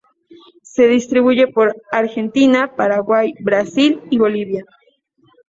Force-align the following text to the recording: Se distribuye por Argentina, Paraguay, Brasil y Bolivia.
Se 0.63 0.87
distribuye 0.87 1.47
por 1.47 1.75
Argentina, 1.91 2.75
Paraguay, 2.75 3.35
Brasil 3.39 4.01
y 4.09 4.17
Bolivia. 4.17 4.65